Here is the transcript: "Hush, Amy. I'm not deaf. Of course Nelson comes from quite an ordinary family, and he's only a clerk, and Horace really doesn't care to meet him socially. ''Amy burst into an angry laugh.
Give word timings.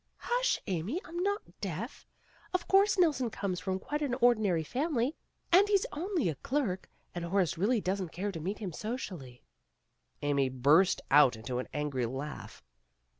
"Hush, 0.17 0.59
Amy. 0.65 0.99
I'm 1.05 1.19
not 1.21 1.43
deaf. 1.61 2.07
Of 2.55 2.67
course 2.67 2.97
Nelson 2.97 3.29
comes 3.29 3.59
from 3.59 3.77
quite 3.77 4.01
an 4.01 4.15
ordinary 4.15 4.63
family, 4.63 5.15
and 5.51 5.67
he's 5.69 5.85
only 5.91 6.27
a 6.27 6.33
clerk, 6.33 6.89
and 7.13 7.23
Horace 7.23 7.55
really 7.55 7.81
doesn't 7.81 8.09
care 8.11 8.31
to 8.31 8.39
meet 8.39 8.57
him 8.57 8.73
socially. 8.73 9.43
''Amy 10.23 10.49
burst 10.49 11.01
into 11.11 11.59
an 11.59 11.67
angry 11.71 12.07
laugh. 12.07 12.63